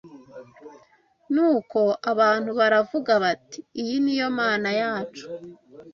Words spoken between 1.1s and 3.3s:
Nuko abantu baravuga